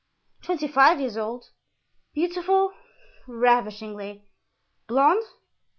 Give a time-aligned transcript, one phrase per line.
[0.41, 1.51] "Twenty five years old."
[2.15, 2.73] "Beautiful?"
[3.27, 4.23] "Ravishingly."
[4.87, 5.23] "Blond?"